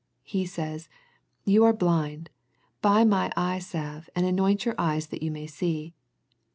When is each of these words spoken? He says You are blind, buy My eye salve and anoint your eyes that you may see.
He 0.23 0.47
says 0.47 0.89
You 1.45 1.63
are 1.63 1.73
blind, 1.73 2.31
buy 2.81 3.03
My 3.03 3.31
eye 3.37 3.59
salve 3.59 4.09
and 4.15 4.25
anoint 4.25 4.65
your 4.65 4.73
eyes 4.79 5.05
that 5.05 5.21
you 5.21 5.29
may 5.29 5.45
see. 5.45 5.93